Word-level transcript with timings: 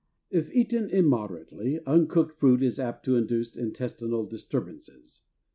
If 0.31 0.51
eaten 0.51 0.89
immoderately, 0.89 1.79
uncooked 1.85 2.39
fruit 2.39 2.63
is 2.63 2.79
apt 2.79 3.05
to 3.05 3.17
induce 3.17 3.55
intestinal 3.55 4.25
disturbances. 4.25 5.25